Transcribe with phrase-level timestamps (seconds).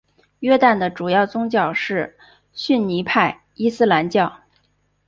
[0.39, 2.17] 约旦的主要宗教是
[2.53, 4.39] 逊尼派伊斯兰教。